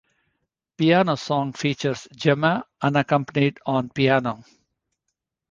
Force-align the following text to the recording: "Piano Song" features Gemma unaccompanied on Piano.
"Piano 0.77 1.15
Song" 1.15 1.53
features 1.53 2.07
Gemma 2.15 2.65
unaccompanied 2.81 3.59
on 3.67 3.89
Piano. 3.89 4.43